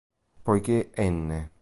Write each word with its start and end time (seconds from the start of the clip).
Poiché 0.43 0.89
"n"! 0.95 1.47